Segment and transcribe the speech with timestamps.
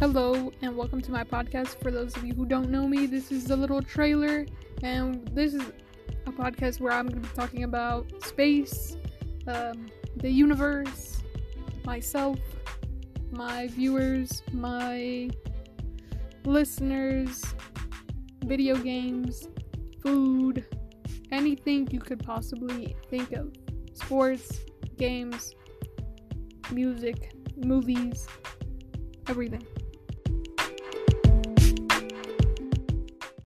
[0.00, 1.80] Hello, and welcome to my podcast.
[1.80, 4.44] For those of you who don't know me, this is a little trailer,
[4.82, 5.62] and this is
[6.26, 8.96] a podcast where I'm going to be talking about space,
[9.46, 9.86] um,
[10.16, 11.22] the universe,
[11.84, 12.40] myself,
[13.30, 15.30] my viewers, my
[16.44, 17.44] listeners,
[18.44, 19.46] video games,
[20.02, 20.66] food,
[21.30, 23.54] anything you could possibly think of
[23.92, 24.58] sports,
[24.98, 25.54] games,
[26.72, 28.26] music, movies,
[29.28, 29.64] everything.